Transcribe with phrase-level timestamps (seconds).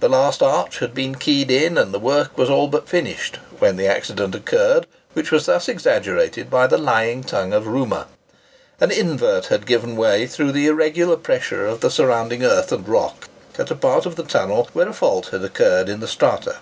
[0.00, 3.76] The last arch had been keyed in, and the work was all but finished, when
[3.76, 8.06] the accident occurred which was thus exaggerated by the lying tongue of rumour.
[8.80, 13.28] An invert had given way through the irregular pressure of the surrounding earth and rock
[13.58, 16.60] at a part of the tunnel where a "fault" had occurred in the strata.